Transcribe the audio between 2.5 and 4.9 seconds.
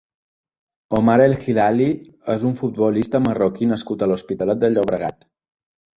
un futbolista marroquí nascut a l'Hospitalet de